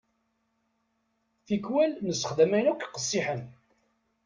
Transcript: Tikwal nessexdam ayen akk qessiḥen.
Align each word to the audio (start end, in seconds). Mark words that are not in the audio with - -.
Tikwal 1.45 1.91
nessexdam 2.07 2.51
ayen 2.57 2.69
akk 2.71 2.83
qessiḥen. 2.93 3.41